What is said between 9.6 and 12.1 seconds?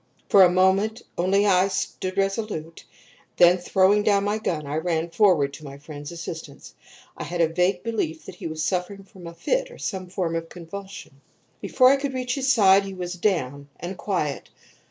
or some form of convulsion. Before I